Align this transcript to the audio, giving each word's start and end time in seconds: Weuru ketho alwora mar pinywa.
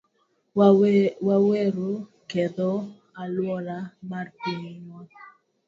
Weuru 1.37 1.87
ketho 2.29 2.71
alwora 3.21 3.77
mar 4.09 4.27
pinywa. 4.39 4.99